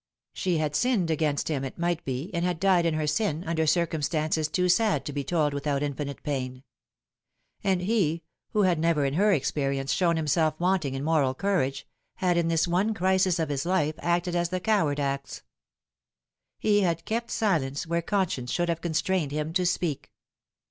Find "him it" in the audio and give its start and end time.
1.47-1.77